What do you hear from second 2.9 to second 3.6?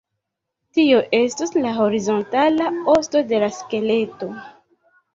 "osto" de la